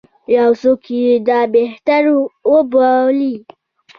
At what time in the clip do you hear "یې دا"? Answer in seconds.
0.97-1.39